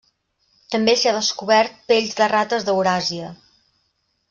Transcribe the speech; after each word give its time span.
També 0.75 0.95
s'hi 1.01 1.09
ha 1.11 1.13
descobert 1.17 1.77
pells 1.91 2.17
de 2.23 2.29
rates 2.33 2.67
d'Euràsia. 2.71 3.31